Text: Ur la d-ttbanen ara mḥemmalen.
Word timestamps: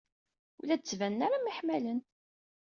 Ur 0.59 0.63
la 0.65 0.75
d-ttbanen 0.75 1.25
ara 1.25 1.37
mḥemmalen. 1.45 1.99